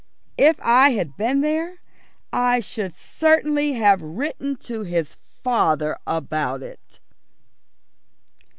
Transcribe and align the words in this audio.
If 0.39 0.55
I 0.63 0.93
had 0.93 1.15
been 1.15 1.41
there, 1.41 1.75
I 2.33 2.59
should 2.59 2.95
certainly 2.95 3.73
have 3.73 4.01
written 4.01 4.55
to 4.65 4.81
his 4.81 5.15
father 5.23 5.95
about 6.07 6.63
it. 6.63 6.99